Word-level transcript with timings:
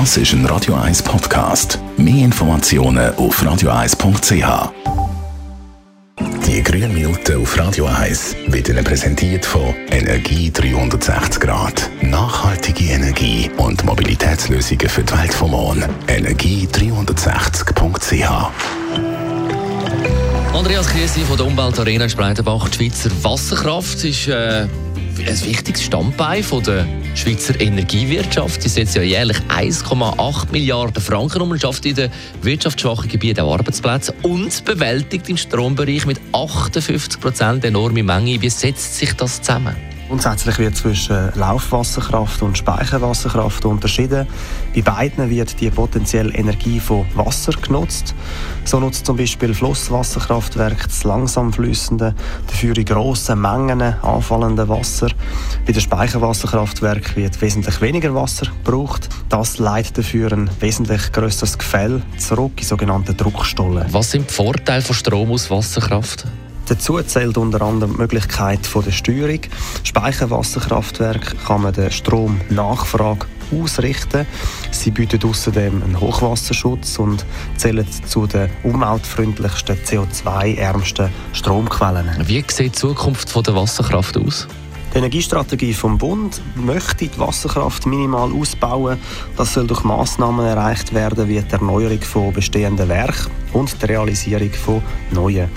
Das 0.00 0.16
ist 0.16 0.32
ein 0.32 0.44
Radio 0.46 0.74
1 0.74 1.04
Podcast. 1.04 1.78
Mehr 1.96 2.24
Informationen 2.24 3.14
auf 3.14 3.40
radio1.ch. 3.40 4.72
Die 6.44 6.62
grünen 6.64 6.92
Minuten 6.92 7.40
auf 7.40 7.56
Radio 7.56 7.86
1 7.86 8.34
wird 8.48 8.68
Ihnen 8.68 8.82
präsentiert 8.82 9.46
von 9.46 9.72
Energie 9.90 10.50
360 10.50 11.40
Grad. 11.40 11.88
Nachhaltige 12.02 12.86
Energie 12.86 13.48
und 13.56 13.84
Mobilitätslösungen 13.84 14.88
für 14.88 15.04
die 15.04 15.16
Welt 15.16 15.32
vom 15.32 15.52
Morgen. 15.52 15.84
Energie360.ch 16.08 18.50
Andreas 20.52 20.88
Krise 20.88 21.20
von 21.20 21.36
der 21.36 21.46
Umweltarena 21.46 22.02
in 22.02 22.10
Spreitenbach. 22.10 22.68
Die 22.70 22.90
Schweizer 22.90 23.10
Wasserkraft 23.22 24.02
ist 24.02 24.26
äh, 24.26 24.66
ein 25.24 25.44
wichtiges 25.44 25.84
Standbein 25.84 26.42
von 26.42 26.64
der 26.64 26.84
Schweizer 27.14 27.60
Energiewirtschaft. 27.60 28.62
Sie 28.62 28.68
setzt 28.68 28.96
ja 28.96 29.02
jährlich 29.02 29.38
1,8 29.48 30.50
Milliarden 30.52 31.02
Franken 31.02 31.42
um 31.42 31.50
und 31.52 31.60
schafft 31.60 31.86
in 31.86 31.94
den 31.94 32.10
wirtschaftsschwachen 32.42 33.08
Gebieten 33.08 33.40
Arbeitsplätze 33.40 34.14
und 34.22 34.64
bewältigt 34.64 35.28
im 35.28 35.36
Strombereich 35.36 36.06
mit 36.06 36.20
58 36.32 37.20
Prozent 37.20 37.64
enorme 37.64 38.02
Menge. 38.02 38.40
Wie 38.42 38.50
setzt 38.50 38.98
sich 38.98 39.12
das 39.14 39.40
zusammen? 39.40 39.93
Grundsätzlich 40.08 40.58
wird 40.58 40.76
zwischen 40.76 41.30
Laufwasserkraft 41.34 42.42
und 42.42 42.58
Speicherwasserkraft 42.58 43.64
unterschieden. 43.64 44.26
Bei 44.74 44.82
beiden 44.82 45.30
wird 45.30 45.60
die 45.60 45.70
potenzielle 45.70 46.32
Energie 46.34 46.78
von 46.78 47.06
Wasser 47.14 47.52
genutzt. 47.52 48.14
So 48.64 48.80
nutzt 48.80 49.06
zum 49.06 49.16
Beispiel 49.16 49.54
Flusswasserkraftwerk 49.54 50.84
das 50.84 51.04
langsam 51.04 51.52
fließende, 51.52 52.14
dafür 52.46 52.76
in 52.76 52.84
grossen 52.84 53.40
Mengen 53.40 53.80
anfallende 53.80 54.68
Wasser. 54.68 55.08
Bei 55.66 55.72
den 55.72 55.80
Speicherwasserkraftwerken 55.80 57.16
wird 57.16 57.40
wesentlich 57.40 57.80
weniger 57.80 58.14
Wasser 58.14 58.46
gebraucht. 58.46 59.08
Das 59.30 59.58
leitet 59.58 59.98
dafür 59.98 60.32
ein 60.32 60.50
wesentlich 60.60 61.12
grösseres 61.12 61.56
Gefäll 61.56 62.02
zurück 62.18 62.52
in 62.58 62.64
sogenannte 62.64 63.14
Druckstollen. 63.14 63.86
Was 63.92 64.10
sind 64.10 64.28
die 64.28 64.34
Vorteile 64.34 64.82
von 64.82 64.94
Strom 64.94 65.32
aus 65.32 65.50
Wasserkraft? 65.50 66.26
Dazu 66.66 67.00
zählt 67.02 67.36
unter 67.36 67.60
anderem 67.60 67.92
die 67.92 67.98
Möglichkeit 67.98 68.60
der 68.74 68.90
Steuerung. 68.90 69.40
Speicherwasserkraftwerk 69.82 71.36
kann 71.46 71.62
man 71.62 71.74
den 71.74 71.90
Stromnachfrage 71.90 73.26
ausrichten. 73.52 74.26
Sie 74.70 74.90
bieten 74.90 75.20
außerdem 75.22 75.82
einen 75.82 76.00
Hochwasserschutz 76.00 76.98
und 76.98 77.26
zählen 77.56 77.86
zu 78.06 78.26
den 78.26 78.48
umweltfreundlichsten, 78.62 79.76
CO2-ärmsten 79.76 81.10
Stromquellen. 81.34 82.08
Wie 82.26 82.42
sieht 82.48 82.58
die 82.58 82.72
Zukunft 82.72 83.34
der 83.46 83.54
Wasserkraft 83.54 84.16
aus? 84.16 84.48
Die 84.94 84.98
Energiestrategie 84.98 85.74
vom 85.74 85.98
Bund 85.98 86.40
möchte 86.54 87.08
die 87.08 87.18
Wasserkraft 87.18 87.84
minimal 87.84 88.32
ausbauen. 88.32 88.96
Das 89.36 89.52
soll 89.52 89.66
durch 89.66 89.82
Massnahmen 89.82 90.46
erreicht 90.46 90.94
werden, 90.94 91.28
wie 91.28 91.40
die 91.40 91.52
Erneuerung 91.52 92.00
von 92.00 92.32
bestehenden 92.32 92.88
Werken 92.88 93.43
und 93.54 93.80
die 93.80 93.86
Realisierung 93.86 94.52
von 94.52 94.82
neuen. 95.10 95.48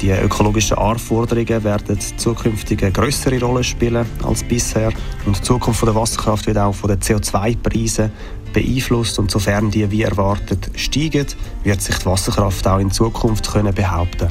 Die 0.00 0.10
ökologischen 0.10 0.76
Anforderungen 0.76 1.64
werden 1.64 1.98
zukünftig 2.16 2.82
eine 2.82 2.92
größere 2.92 3.40
Rolle 3.40 3.64
spielen 3.64 4.04
als 4.22 4.44
bisher. 4.44 4.92
Und 5.24 5.38
die 5.38 5.42
Zukunft 5.42 5.82
der 5.82 5.94
Wasserkraft 5.94 6.46
wird 6.46 6.58
auch 6.58 6.74
von 6.74 6.90
den 6.90 7.00
CO2-Preisen 7.00 8.12
beeinflusst. 8.52 9.18
Und 9.18 9.30
sofern 9.30 9.70
die 9.70 9.90
wie 9.90 10.02
erwartet 10.02 10.70
steigen, 10.74 11.26
wird 11.64 11.80
sich 11.80 11.96
die 11.96 12.06
Wasserkraft 12.06 12.66
auch 12.66 12.78
in 12.78 12.90
Zukunft 12.90 13.50
können 13.50 13.74
behaupten 13.74 14.28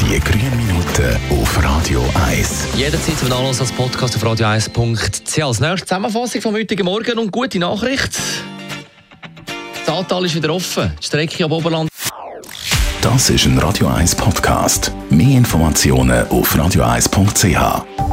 Die 0.00 0.20
grünen 0.20 0.56
Minuten 0.56 1.16
auf 1.30 1.62
Radio 1.62 2.04
1. 2.28 2.68
Jederzeit 2.76 3.18
zum 3.18 3.28
Nachlass 3.28 3.60
als 3.60 3.72
Podcast 3.72 4.14
auf 4.16 4.24
radio1.ch. 4.24 5.42
Als 5.42 5.60
nächstes 5.60 5.88
Zusammenfassung 5.88 6.40
vom 6.42 6.54
heutigen 6.54 6.84
Morgen 6.84 7.18
und 7.18 7.32
gute 7.32 7.58
Nachricht. 7.58 8.20
Das 9.92 9.98
Ahrtal 9.98 10.24
ist 10.24 10.34
wieder 10.34 10.54
offen. 10.54 10.90
Strecke 11.02 11.44
ab 11.44 11.50
Oberland 11.50 11.90
Das 13.02 13.28
ist 13.28 13.44
ein 13.44 13.58
Radio 13.58 13.88
1 13.88 14.14
Podcast. 14.14 14.90
Mehr 15.10 15.36
Informationen 15.36 16.26
auf 16.28 16.56
radio1.ch. 16.56 18.11